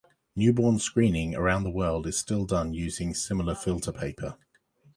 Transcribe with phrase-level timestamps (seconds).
[0.35, 4.35] Newborn screening around the world is still done using similar filter paper.